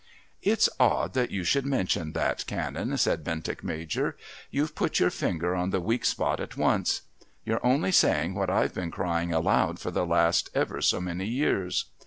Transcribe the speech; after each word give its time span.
"It's 0.41 0.67
odd 0.79 1.13
that 1.13 1.29
you 1.29 1.43
should 1.43 1.63
mention 1.63 2.13
that, 2.13 2.47
Canon," 2.47 2.97
said 2.97 3.23
Bentinck 3.23 3.63
Major. 3.63 4.17
"You've 4.49 4.73
put 4.73 4.99
your 4.99 5.11
finger 5.11 5.53
on 5.55 5.69
the 5.69 5.79
weak 5.79 6.05
spot 6.05 6.39
at 6.39 6.57
once. 6.57 7.03
You're 7.45 7.63
only 7.63 7.91
saying 7.91 8.33
what 8.33 8.49
I've 8.49 8.73
been 8.73 8.89
crying 8.89 9.31
aloud 9.31 9.77
for 9.77 9.91
the 9.91 10.03
last 10.07 10.49
ever 10.55 10.81
so 10.81 10.99
many 11.01 11.27
years. 11.27 11.85